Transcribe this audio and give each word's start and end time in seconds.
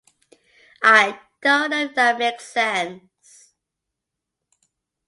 I 0.81 1.19
don't 1.43 1.69
know 1.69 1.81
if 1.83 1.93
that 1.93 2.17
makes 2.17 2.51
sense. 2.51 3.53